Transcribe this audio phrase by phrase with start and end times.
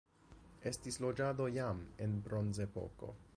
[0.71, 3.13] Estis loĝado jam en Bronzepoko.